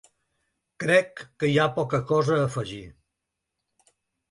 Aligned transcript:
Crec 0.83 1.21
que 1.43 1.51
hi 1.51 1.59
ha 1.59 1.67
poca 1.77 2.01
cosa 2.13 2.39
a 2.41 2.49
afegir. 2.49 2.83